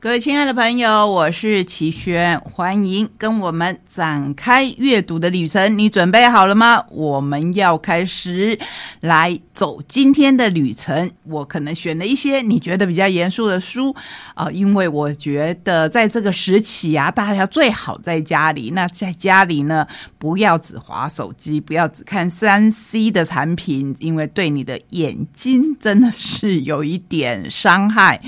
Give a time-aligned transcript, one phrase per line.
[0.00, 5.76] 各位亲爱的朋友，我是齐轩，欢迎跟我们展开阅读的旅程。
[5.76, 6.84] 你准备好了吗？
[6.90, 8.56] 我们要开始
[9.00, 11.10] 来走今天的旅程。
[11.24, 13.92] 我可能选了一些你觉得比较严肃的书
[14.34, 18.70] 啊，因为我觉得在这个时期啊，大家最好在家里。
[18.70, 19.84] 那在家里呢，
[20.16, 28.20] 不要只划手机，不要只看三 C 的产品，因为对你的眼睛真的是有一点伤害。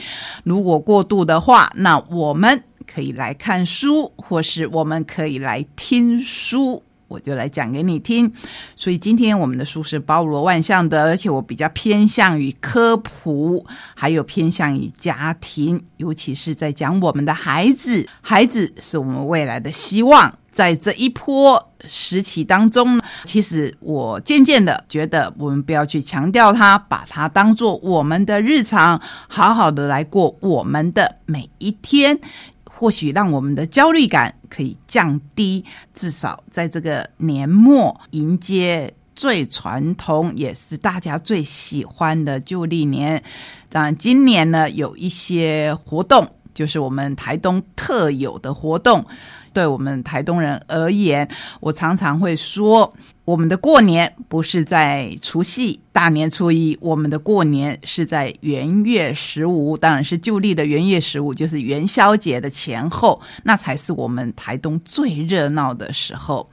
[0.43, 8.33] 如果过度的话，那我们可以来看书，或是我们可以来听书，我就来讲给你听。
[8.77, 13.64] 所以今天我们的书是包罗万象的，而且我比较偏向于科普，
[13.95, 18.06] 还有偏向于家庭，尤其是在讲我们的孩子。
[18.20, 20.36] 孩子是我们未来的希望。
[20.52, 32.19] 在这一波时期当中，其实我渐渐的觉得，我们不要去强调它，把它当做我们的日常，好好的来过我们的每一天，
[32.65, 35.64] 或许让我们的焦虑感可以降低，
[35.95, 43.22] 至少在这个年末迎接最传统也是大家最喜欢的旧历年。
[43.69, 49.05] 当然，今年呢有一些活动，就是我们台东特有的活动。
[49.53, 66.48] 对我们台东人而言，我常常会说，我们的过年不是在除夕大年初一，我们的过年是在元月十五，当然是旧历的元月十五，就是元宵节的前后，那才是我们台东最热闹的时候。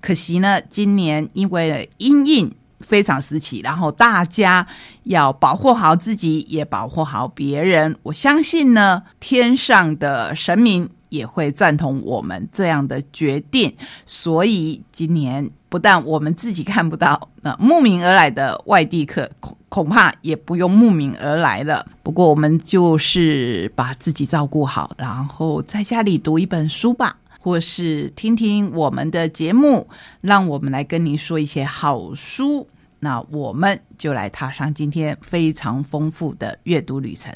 [0.00, 4.66] 可惜呢，今年因为阴应非常时期，然后大家
[5.04, 7.96] 要保护好自己，也保护好别人。
[8.02, 10.88] 我相信呢，天上的神明。
[11.10, 21.86] 也会赞同我们这样的决定，所以今年不但我们自己看不到，那慕名而来的外地客恐恐怕也不用慕名而来了。
[22.02, 29.88] 不过我们就是把自己照顾好，然后在家里读一本书吧，或是听听我们的节目，
[30.20, 32.68] 让我们来跟您说一些好书。
[33.00, 37.32] 那我们就来踏上今天非常丰富的阅读旅程。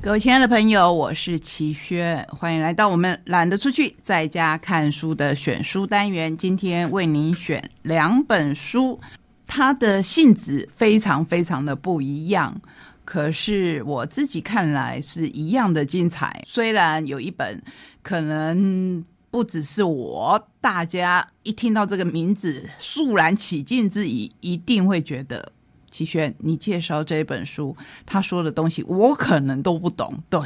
[0.00, 6.36] 各位亲爱的朋友，我是齐轩，欢迎来到我们懒得出去，在家看书的选书单元。
[6.36, 8.98] 今天为您选两本书，
[9.46, 12.60] 它的性质非常非常的不一样，
[13.04, 16.42] 可是我自己看来是一样的精彩。
[16.44, 17.62] 虽然有一本
[18.02, 25.52] 可能不只是我，大家一听到这个名字，肃然起敬之意，一定会觉得。
[25.90, 30.22] 齐轩，你介绍这本书，他说的东西我可能都不懂。
[30.28, 30.40] 对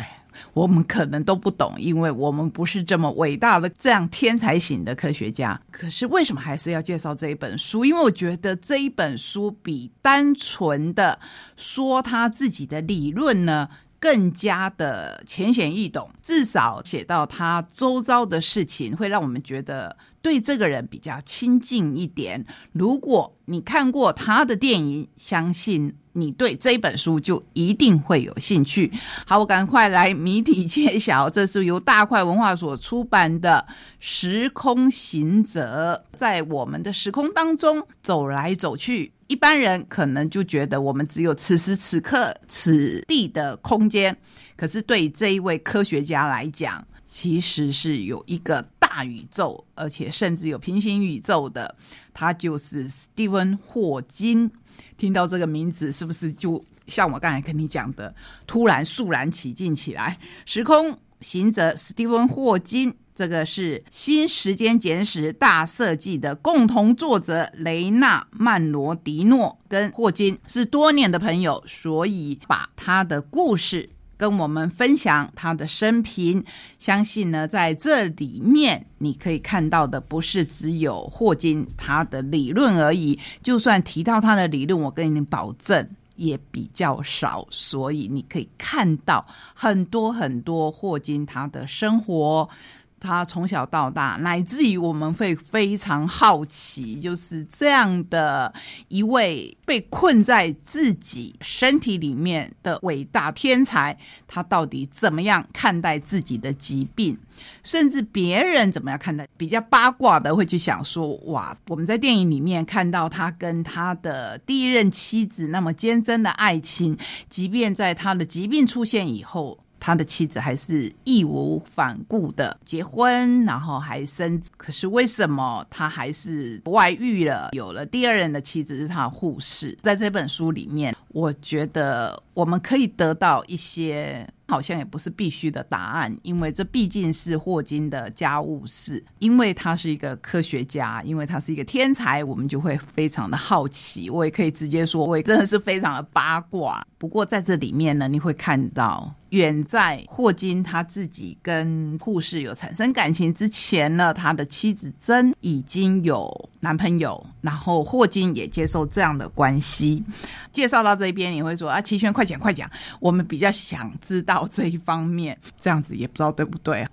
[0.52, 5.60] 我们可能都不懂，因为我们不是这么伟大的、这样天才型的科学家。
[5.72, 7.84] 可是为什么还是要介绍这一本书？
[7.84, 11.18] 因为我觉得这一本书比单纯的
[11.56, 13.68] 说他自己的理论呢。
[14.06, 22.46] 更加的浅显易懂，至少写到他周遭的事情，会让我们觉得对这个人比较亲近一点。
[22.70, 28.90] 如果你看过他的电影，相信你对这本书就一定会有兴趣。
[29.26, 33.62] 好，我赶快来谜底揭晓，这是由大块文化所出版的
[34.00, 39.12] 《时空行者》，在我们的时空当中走来走去。
[39.26, 44.16] 一般人可能就觉得我们只有此时此刻此地的空间，
[44.56, 51.74] 可是对这一位科学家来讲，其实是有一个大宇宙，而且甚至有平行宇宙的。
[52.12, 54.50] 他就是史蒂芬·霍金。
[54.98, 58.14] 听到这个名字，是不是就像我刚才跟你讲的，
[58.46, 60.18] 突然肃然起敬起来？
[60.44, 62.94] 时空行者史蒂芬·霍金。
[63.14, 76.44] 这个是《新时间简史大设计》的共同作者雷纳曼罗迪诺跟霍金是多年的朋友，所以把他的故事跟我们分享他的生平。
[76.78, 87.46] 相信呢，在这里面你可以看到的不是只有霍金他的理论而已，就算提到他的理论，我跟你保证也比较少。
[87.50, 92.48] 所以你可以看到很多很多霍金他的生活。
[92.98, 98.52] 他从小到大，乃至于我们会非常好奇，就是这样的
[98.88, 103.96] 一位被困在自己身体里面的伟大天才，
[104.26, 107.18] 他到底怎么样看待自己的疾病？
[107.62, 109.28] 甚至别人怎么样看待？
[109.36, 116.96] 比较八卦的会去想说：哇，我们在电影里面看到他跟他的第一任妻子那么坚贞的爱情，
[117.28, 119.58] 即便在他的疾病出现以后。
[119.86, 124.42] 他的妻子还是义无反顾的结婚，然后还生。
[124.56, 127.50] 可是为什么他还是外遇了？
[127.52, 129.78] 有了第二任的妻子是他的护士。
[129.84, 134.28] 在这本书里面，我觉得我们可以得到一些。
[134.48, 139.04] 好像也不是必须的答案，因为这毕竟是霍金的家务事。
[139.18, 144.08] 因为他是一个科学家，因为他是一个天才，我们就会非常的好奇。
[144.08, 146.86] 我也可以直接说，我也真的是非常的八卦。
[146.96, 149.12] 不过在这里面呢，你会看到。
[149.36, 160.02] 远在霍金他自己跟护士有产生感情之前呢，他的妻子珍已经有男朋友，然后霍金也接受这样的关系。
[160.50, 162.68] 介绍到这边，你会说啊，齐轩快讲快讲，
[162.98, 166.86] 我们比较想知道这一方面，这样子也不知道对不对。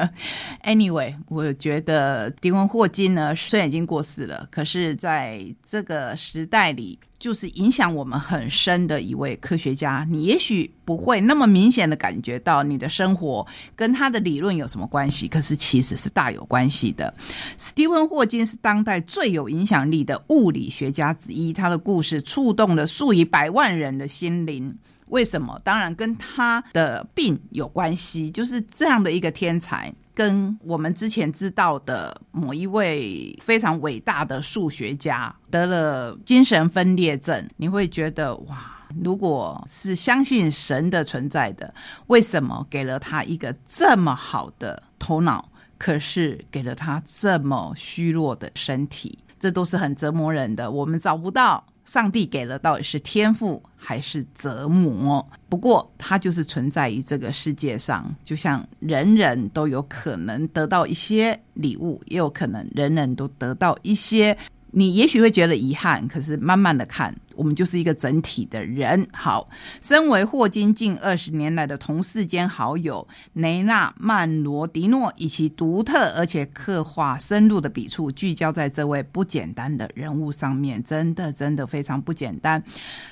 [0.64, 6.98] Anyway，我觉得迪文霍金呢，虽然已经过世了，可是在这个时代里。
[7.16, 17.12] 就是影响我们很深的一位科学家，你也许不会那么明显的感觉到你的生活跟他的理论有什么关系，可是其实是大有关系的。
[17.56, 24.76] 史蒂芬·霍金是当代最有影响力的物理学家之一，他的故事触动了数以百万人的心灵。
[25.08, 25.60] 为什么？
[25.62, 29.92] 当然跟他的病有关系，就是这样的一个天才。
[30.14, 41.72] 跟我们之前知道的某一位非常伟大的数学家得了精神分裂症，你会觉得哇，如果是相信神的存在的，
[42.08, 45.48] 为什么给了他一个这么好的头脑，
[45.78, 49.18] 可是给了他这么虚弱的身体？
[49.38, 50.70] 这都是很折磨人的。
[50.70, 51.64] 我们找不到。
[51.84, 55.28] 上帝给了到底是天赋还是折磨？
[55.50, 64.34] 不过它就是存在于这个世界上，就像人人都有可能得到一些礼物，也有可能人人都得到一些。
[64.70, 69.06] 你也许会觉得遗憾，可是慢慢的看，我们就是一个整体的人。
[69.12, 69.48] 好，
[69.80, 82.62] 身为霍金近二十年来的同事兼好友，雷纳曼罗迪诺以其独特而且刻画深入的笔触，聚焦在这位不简单的人物上面，真的真的非常不简单。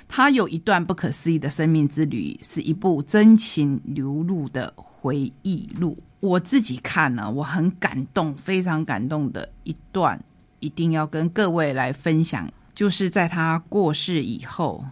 [0.09, 5.99] 他有一段不可思议的生命之旅，是一部真情流露的回忆录。
[6.21, 10.23] 我自己看呢，我很感动，非常感动的一段。
[10.61, 14.85] 一定要跟各位来分享，就是在他过世以后，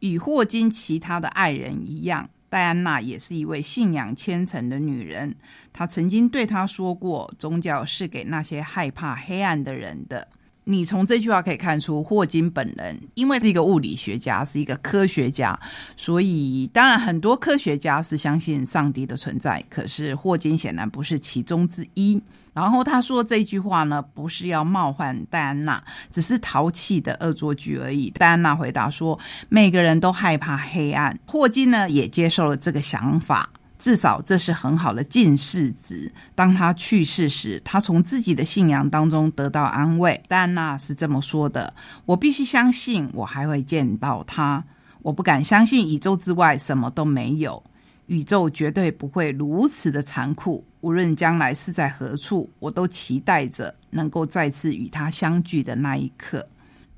[0.00, 5.36] 与霍金其他的爱人一样，戴安娜也是一位信仰虔诚的女人。
[5.72, 10.28] 她曾经对他说过：“宗教是给那些害怕黑暗的人的。”
[10.70, 15.58] 你从这句话可以看出，霍金本人因为是一个物理学家，是一个科学家，
[15.96, 19.64] 所以当然很多科学家是相信上帝的存在。
[19.70, 22.22] 可是霍金显然不是其中之一。
[22.52, 25.82] 然后他说这句话呢，不是要冒犯戴安娜，
[26.12, 28.10] 只是淘气的恶作剧而已。
[28.10, 29.18] 戴安娜回答说
[29.48, 33.48] ：“每个人都害怕黑暗。”霍金呢也接受了这个想法。
[33.78, 36.12] 至少这是很好的近视值。
[36.34, 40.20] 当他去世时，他从自己的信仰当中得到安慰。
[40.28, 41.72] 戴安娜是这么说的
[42.04, 44.64] ：“我必须相信，我还会见到他。
[45.02, 47.62] 我不敢相信宇宙之外什么都没有。
[48.06, 50.64] 宇宙绝对不会如此的残酷。
[50.80, 56.46] 无论将来是在何处，我都期待着能够再次与他相聚的那一刻。”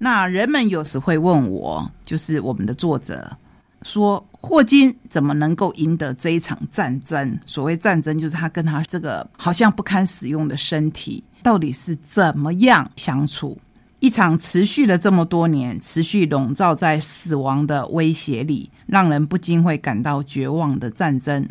[0.02, 3.36] 那人们有时会问我，就是我们的作者。
[3.82, 7.38] 说霍金怎么能够赢得这一场战争？
[7.46, 13.58] 所谓战争，就是他跟他这个好像不堪使用的身体，到底是怎么样相处？
[14.00, 21.46] 一场持续了这么多年、持续笼罩在死亡的威胁里，让人不禁会感到绝望的战争。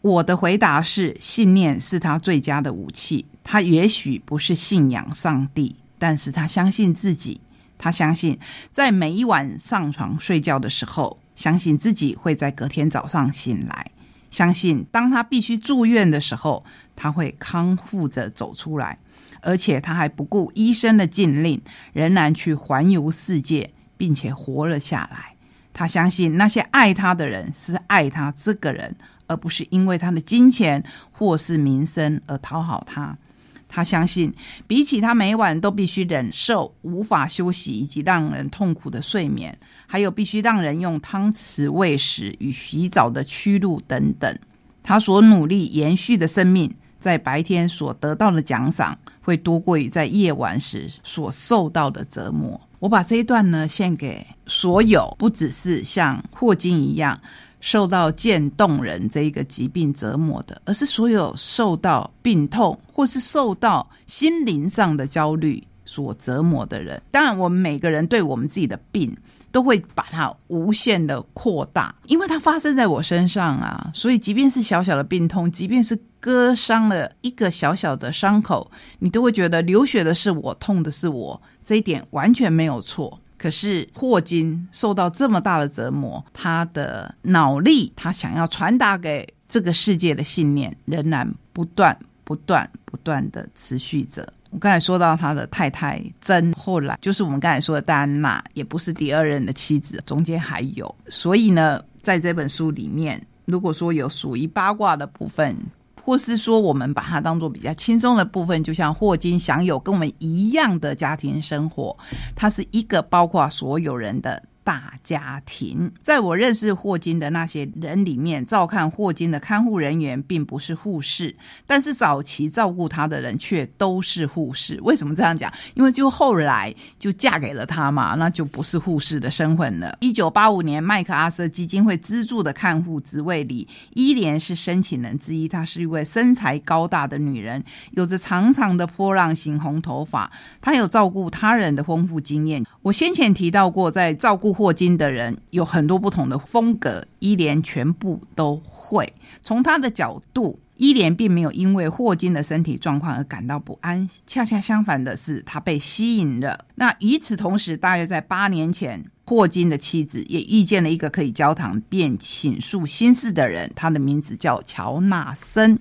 [0.00, 3.24] 我的回答是：信念是他最佳的武器。
[3.44, 7.40] 他也许不是信仰上帝，但是他相信自己。
[7.78, 8.36] 他相信，
[8.72, 11.16] 在每一晚上床睡觉的时候。
[11.36, 13.92] 相信自己会在隔天早上醒来，
[14.30, 16.64] 相信当他必须住院的时候，
[16.96, 18.98] 他会康复着走出来，
[19.42, 21.60] 而且他还不顾医生的禁令，
[21.92, 25.36] 仍然去环游世界，并且活了下来。
[25.72, 33.18] 他相信那些爱他的人是爱他这个人，而不是因为他的金钱或是名声而讨好他。
[33.68, 34.32] 他相信，
[34.66, 44.38] 比起他每晚都必须忍受无法休息以及让人痛苦的睡眠，还有必须让人用汤匙喂食与洗澡的屈辱等等，
[44.82, 52.60] 他所努力延续的生命，在白天所得到的奖赏，会多过于在夜晚时所受到的折磨。
[52.78, 57.18] 我把这一段呢献给所有，不只是像霍金一样。
[57.60, 67.00] 受到渐冻人这一个疾病折磨的，而是所有受到病痛或是受到心灵上的焦虑所折磨的人。
[67.10, 69.16] 当然，我们每个人对我们自己的病
[69.50, 83.18] 都会把它无限的扩大，因为它发生在我身上啊，所以即便是小小的病痛，即便是割伤了一个小小的伤口，你都会觉得流血的是我，痛的是我，这一点完全没有错。
[83.46, 94.28] 可是霍金受到这么大的折磨，他的脑力，他想要传达给这个世界的信念，仍然不断、不断、不断的持续着。
[94.50, 100.92] 我刚才说到他的太太珍，后来就是我们刚才说的戴安娜，也不是第二任的妻子，中间还有。
[101.08, 105.56] 所以呢，在这本书里面，如果说有属于八卦的部分。
[106.06, 111.98] 或是说，我们把它当做比较轻松的部分，就像霍金享有跟我们一样的家庭生活，
[112.36, 114.40] 它是一个包括所有人的。
[114.66, 121.36] 大家庭，在我认识霍金的那些人里面，照看霍金的看护人员并不是护士，
[121.68, 124.76] 但是早期照顾他的人却都是护士。
[124.82, 125.52] 为什么这样讲？
[125.74, 129.96] 因为就后来就嫁给了他嘛，那就不是护士的身份了。
[130.00, 135.46] 一九八五年，麦克阿瑟基金会资助的看护职位里，伊莲是申请人之一。
[135.46, 140.28] 她是一位身材高大的女人，有着长长的波浪形红头发。
[140.60, 142.66] 她有照顾他人的丰富经验。
[142.82, 144.55] 我先前提到过，在照顾。
[144.56, 149.12] 霍金的人有很多不同的风格，伊莲全部都会。
[149.42, 156.64] 从他的角度，伊莲并没有因为霍金的身体状况而感到不安，恰恰相反的是，他被吸引了。
[156.76, 165.78] 那与此同时，大约在八年前，霍金的妻子也遇见了一个可以交谈并倾诉心事的人，他的名字叫乔纳森。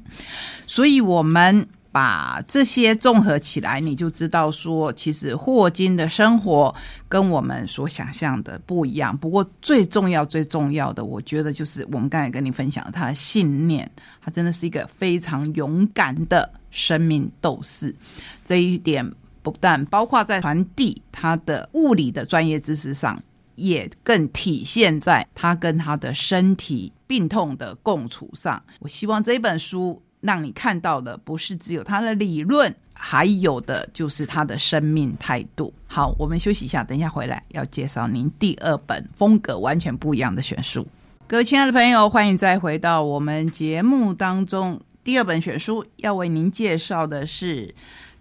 [0.68, 1.66] 所以，我们。
[1.96, 6.76] 把这些综合起来，你就知道说，其实霍金的生活
[7.08, 9.18] 跟我们所想象的不一样。
[9.18, 13.90] 不过最重要、最重要的，我觉得就是我们刚才跟你分享他的信念，
[14.22, 17.96] 他真的是一个非常勇敢的生命斗士。
[18.44, 19.10] 这一点
[19.42, 23.24] 不但包括在传递他的物理的专业知识上，
[23.56, 28.62] 也更体现在他跟他的身体病痛的共处上。
[28.80, 30.02] 我希望这本书。
[30.26, 35.74] 让你看到的不是只有他的理论，还有的就是他的生命态度。
[35.88, 40.86] 好，我们休息一下，等一下回来要介绍您第二本风格完全不一样的选书。
[41.28, 44.82] 各位亲爱的朋友，欢迎再回到我们节目当中。
[45.04, 47.76] 第二本选书要为您介绍的是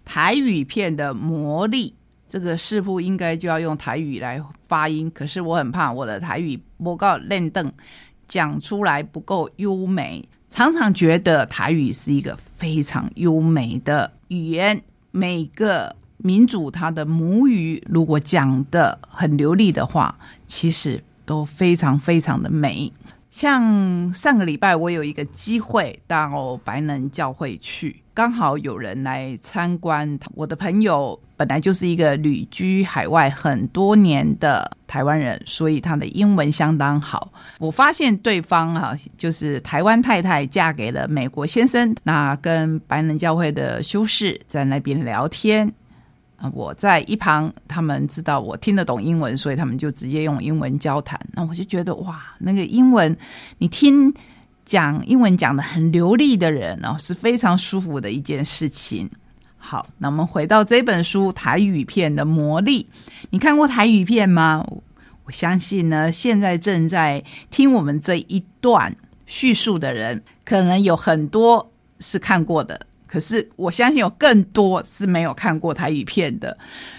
[0.05, 1.95] 台语片的魔力。
[2.27, 7.71] 这个似乎应该就要用台语来发音，可是我很怕我的台语不够练邓，
[8.27, 10.27] 讲出来不够优美。
[10.49, 22.91] 常常觉得台语是一个非常优美的语言，每个民族它的母语如果讲的很流利的话，其实都非常非常的美。
[23.35, 30.17] 像上个礼拜，我有一个机会到白能教会去，刚好有人来参观。
[30.35, 37.29] 我的朋友本来就是一个旅居海外很多年的台湾人，所以他的英文相当好。
[37.59, 45.69] 我发现对方哈，就是台湾太太嫁给了美国先生，那跟白能教会的修士在那边聊天。
[46.53, 51.19] 我在一旁，他们知道我听得懂英文，所以他们就直接用英文交谈。
[51.33, 53.15] 那我就觉得哇，那个英文，
[53.57, 54.13] 你听
[54.63, 59.09] 讲英文讲的很流利的人哦，是非常舒服的一件事情。
[59.57, 62.87] 好，那我们回到这本书台语片的魔力，
[63.31, 64.65] 你看过台语片吗？
[65.23, 72.79] 我相信呢，现在正在听我们这一段叙述的人，可能有很多是看过的。
[73.07, 76.57] 可是我相信有更多是没有看过台语片的。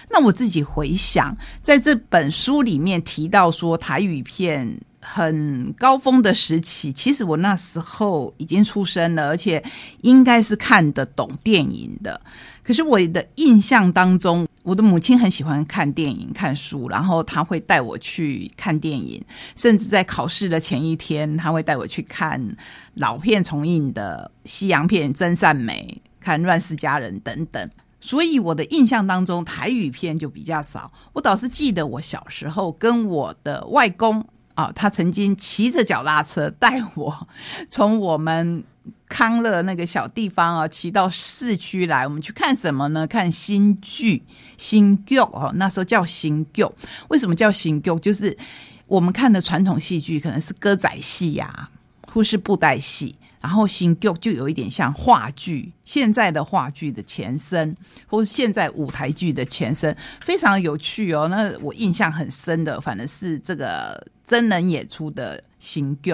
[0.09, 9.63] 那我自己回想，在这本书里面提到说台语片很高峰的时期，其实我那时候已经出生了，而且
[10.01, 12.19] 应该是看得懂电影的。
[12.67, 19.23] 可是我的印象当中，我的母亲很喜欢看电影、看书，然后她会带我去看电影，
[19.55, 22.57] 甚至在考试的前一天，她会带我去看
[22.95, 27.71] 老片重映的西洋片《真善美》、看《乱世佳人》等等。
[28.01, 30.91] 所以我的印象当中，台语片就比较少。
[31.13, 37.27] 我倒是记得我小时候跟我的外公啊，他曾经骑着脚踏车带我
[37.69, 38.65] 从我们。
[39.09, 43.07] 康乐那个小地方啊，骑到市区来，我们去看什么呢？
[43.07, 44.21] 看新剧、
[44.57, 45.51] 新剧哦。
[45.55, 46.65] 那时候叫新剧，
[47.07, 47.97] 为什么叫新剧？
[47.99, 48.37] 就是
[48.85, 51.69] 我们看的传统戏剧可能是歌仔戏呀，
[52.11, 57.75] 或是布袋戏，然后新剧就有一点像话剧，现在的话剧的前身，
[58.07, 61.27] 或是现在舞台剧的前身，非常有趣哦。
[61.29, 66.13] 那我印象很深的，反正是这个真人演出的新剧。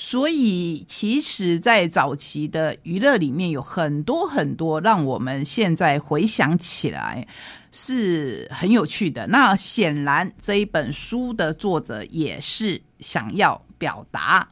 [0.00, 7.26] 所以其实，在早期的娱乐里面，有很多很多让我们现在回想起来
[7.72, 9.26] 是很有趣的。
[9.26, 14.48] 那显然这一本书的作者也是想要表达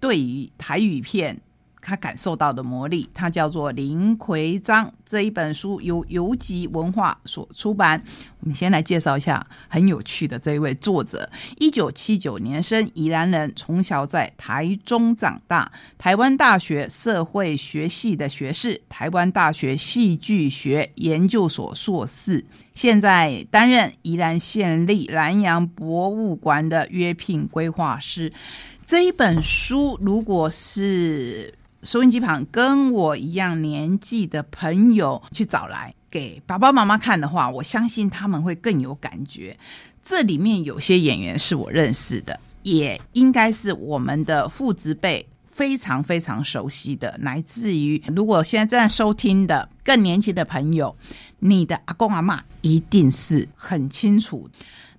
[0.00, 1.38] 对于台语片。
[1.86, 4.92] 他感受到的魔力，他叫做林奎章。
[5.04, 8.02] 这一本书由游集文化所出版。
[8.40, 28.32] 我们先来介绍一下很有趣的这一位作者：一九七九年生，宜兰人，从小在台中长大，台湾大学社会学系的学士，台湾大学戏剧学研究所硕士，现在担任宜兰县立南洋博物馆的约聘规划师。
[28.84, 31.52] 这一本书，如果是
[31.86, 39.56] 收音机旁跟我一样年纪的朋友去找来给爸爸妈妈看的话，我相信他们会更有感觉。
[40.02, 50.96] 这里面有些演员是我认识的，也应该是我们的父子辈非常非常熟悉的，来自于如果现在正在收听的更年轻的朋友，
[51.38, 54.50] 你的阿公阿妈一定是很清楚。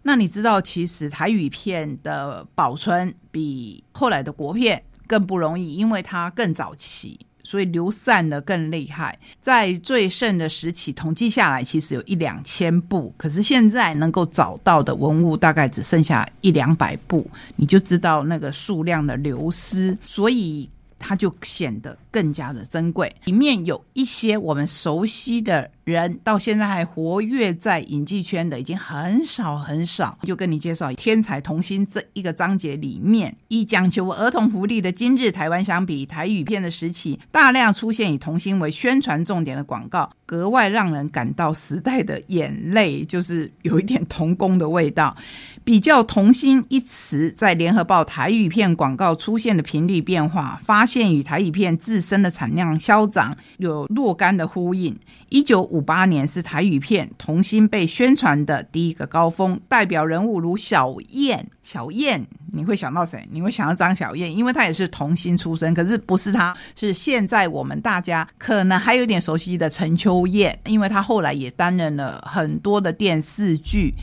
[0.03, 4.81] 那你知道，其实台语片的保存比后来的国片。
[5.07, 9.17] 更不容易，因为它更早期，所以流散的更厉害。
[9.41, 23.15] 在最盛的时期，统计下来其实有一两千部，可是现在能够找到的文物大概只剩下一两百部，你就知道那个数量的流失，所以它就显得更加的珍贵。
[23.25, 25.69] 里面有一些我们熟悉的。
[25.87, 45.15] 人到现在还活跃在影剧圈的已经很少很少，就跟你介绍《天才童星》这一个章节里面，以讲求儿童福利的今日台湾相比，台语片的时期大量出现以童星为宣传重点的广告，格外让人感到时代的眼泪，就是有一点童工的味道。
[45.63, 54.93] 比较“童星”一词在联合报台语片广告出现的频率变化，发现与台语片自生的产量消长有若干的呼应。
[55.29, 55.77] 一九五。
[55.77, 63.27] 五八年是台语片童星被宣传的第一个高峰，代表人物如小燕，小燕你会想到谁？
[63.31, 73.93] 你会想到张小燕，因为她也是童星出身，可是不是她，是现在我们大家可能还有点熟悉的陈秋燕，因为她后来也担任了很多的电视剧，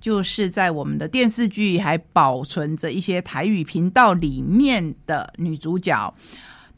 [0.00, 6.12] 就是在我们的电视剧还保存着一些台语频道里面的女主角。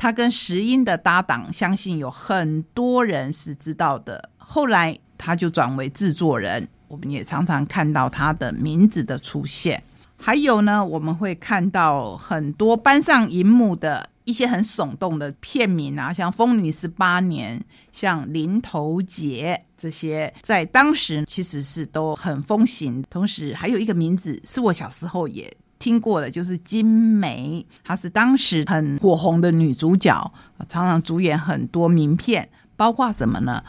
[0.02, 4.30] 他跟石英的搭档，相信有很多人是知道的。
[4.36, 9.80] 后来他就转为制作人，我们也常常看到他的名字的出现。
[10.16, 17.60] 还有呢，我们会看到很多搬上荧幕的一些很耸动的片名啊，像《风女十八年》、
[17.92, 23.04] 像《林头姐》这些，在当时其实是都很风行。
[23.08, 25.48] 同时还有一个名字，是我小时候也。
[25.82, 30.32] 听过的就是金梅，她是当时很火红的女主角，
[30.68, 33.64] 常常主演很多名片，包括什么呢？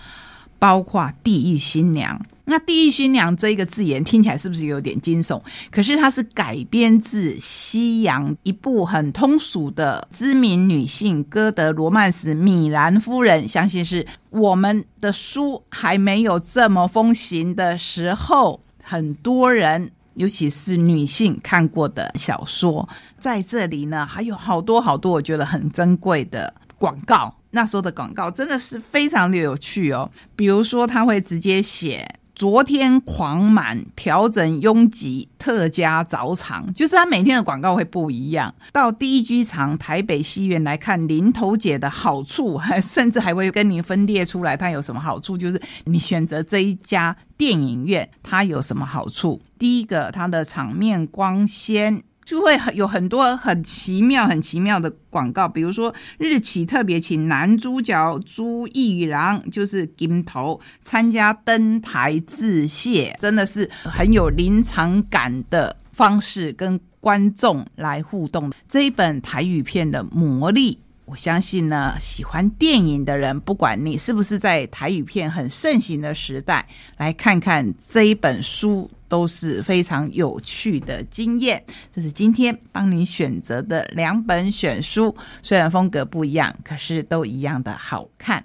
[0.60, 2.17] 包括《地狱新娘》。
[2.45, 5.41] 那《地狱新娘》这一个字眼听起来是不是有点惊悚？
[5.71, 19.91] 可是它是改编自西洋一部很通俗的知名女性歌德罗曼史《米兰夫人》，相信是我们的书还没有这么风行的时候，很多人。
[20.15, 22.88] 尤其是女性看过的小说，
[23.19, 27.36] 在这里呢，还有好多好多我觉得很珍贵的广告。
[27.52, 30.10] 那时候的广告真的是非常的有趣哦。
[30.36, 38.54] 比如说，他会直接写“昨天狂满，调整拥挤，特加早场”，就是它每天的广告会不一样。
[38.72, 45.38] 到第一剧场台北戏院来看林头姐的好处，甚至还会跟你分列出来，它有什么好处？
[45.38, 49.39] 就是你选择这一家电影院，它有什么好处？
[49.60, 55.47] 第一个，它的场面光鲜，就会很有很多很奇妙、很奇妙的广告。
[55.47, 68.51] 比如说，日企特别请男主角朱一郎，就是金头，参加登台致谢，真的是很有临场感的方式跟观众来互动。
[68.69, 70.79] 这一本台语片的魔力，
[71.13, 78.89] 我相信呢，喜欢电影的人，不管你是不是在台语片很盛行的时代，来看看这一本书。
[79.10, 81.63] 都是非常有趣的经验。
[81.93, 88.43] 这是今天帮你选择的两本选书，虽然风格不一样，可是都一样的好看。